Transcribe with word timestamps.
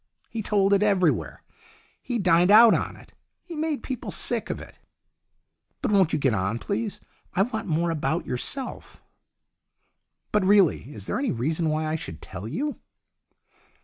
He 0.31 0.41
told 0.41 0.73
it 0.73 0.81
every 0.81 1.11
where. 1.11 1.43
He 2.01 2.17
dined 2.17 2.49
out 2.49 2.73
on 2.73 2.95
it. 2.95 3.13
He 3.43 3.55
made 3.55 3.83
people 3.83 4.09
sick 4.09 4.49
of 4.49 4.59
it."" 4.59 4.79
But 5.83 5.91
won't 5.91 6.11
you 6.11 6.17
get 6.17 6.33
on, 6.33 6.57
please? 6.57 6.99
I 7.35 7.43
want 7.43 7.67
more 7.67 7.91
about 7.91 8.25
yourself." 8.25 9.03
"But 10.31 10.43
really, 10.43 10.91
is 10.91 11.05
there 11.05 11.19
any 11.19 11.31
reason 11.31 11.69
why 11.69 11.85
I 11.85 11.97
should 11.97 12.19
tell 12.19 12.47
you?" 12.47 12.79